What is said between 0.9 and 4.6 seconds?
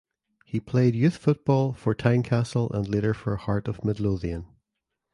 youth football for Tynecastle and later for Heart of Midlothian.